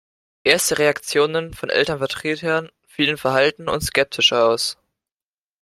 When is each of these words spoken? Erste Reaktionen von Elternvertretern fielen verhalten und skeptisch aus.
Erste 0.43 0.79
Reaktionen 0.79 1.53
von 1.53 1.69
Elternvertretern 1.69 2.71
fielen 2.87 3.17
verhalten 3.17 3.69
und 3.69 3.81
skeptisch 3.81 4.33
aus. 4.33 4.75